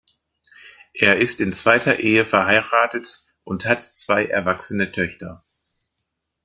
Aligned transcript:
Er 0.95 1.17
ist 1.19 1.41
in 1.41 1.53
zweiter 1.53 1.99
Ehe 1.99 2.25
verheiratet 2.25 3.23
und 3.43 3.67
hat 3.67 3.81
zwei 3.81 4.25
erwachsene 4.25 4.91
Töchter. 4.91 5.45